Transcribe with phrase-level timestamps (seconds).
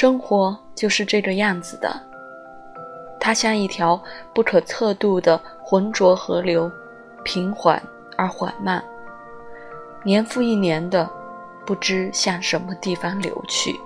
[0.00, 1.94] 生活就是这个样子的。
[3.20, 6.72] 它像一条不可测度的浑浊河流
[7.22, 7.82] 平缓
[8.16, 8.82] 而缓慢
[10.02, 11.06] 年复一年的
[11.66, 13.78] 不知向什么地方流去。